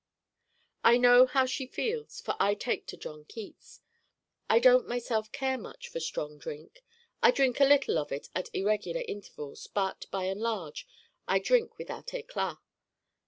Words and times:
I 0.83 0.97
know 0.97 1.27
how 1.27 1.45
she 1.45 1.67
feels 1.67 2.19
for 2.21 2.35
I 2.39 2.55
take 2.55 2.87
to 2.87 2.97
John 2.97 3.23
Keats. 3.23 3.81
I 4.49 4.57
don't 4.57 4.87
myself 4.87 5.31
care 5.31 5.59
much 5.59 5.89
for 5.89 5.99
strong 5.99 6.39
drink. 6.39 6.83
I 7.21 7.29
drink 7.29 7.59
a 7.59 7.65
little 7.65 7.99
of 7.99 8.11
it 8.11 8.27
at 8.33 8.49
irregular 8.51 9.03
intervals, 9.07 9.67
but, 9.67 10.07
by 10.09 10.23
and 10.23 10.41
large, 10.41 10.87
I 11.27 11.37
drink 11.37 11.77
without 11.77 12.07
éclat. 12.07 12.57